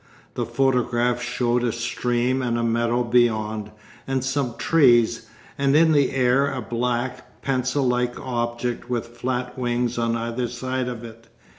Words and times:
The 0.33 0.47
photograph 0.47 1.21
showed 1.21 1.63
a 1.63 1.71
stream 1.71 2.41
and 2.41 2.57
a 2.57 2.63
meadow 2.63 3.03
beyond, 3.03 3.69
and 4.07 4.23
some 4.23 4.55
trees, 4.57 5.29
and 5.59 5.75
in 5.75 5.91
the 5.91 6.09
air 6.13 6.51
a 6.51 6.59
black, 6.59 7.43
pencil 7.43 7.85
like 7.87 8.19
object 8.19 8.89
with 8.89 9.09
flat 9.15 9.59
wings 9.59 9.99
on 9.99 10.15
either 10.17 10.47
side 10.47 10.87
of 10.87 11.03
it. 11.03 11.27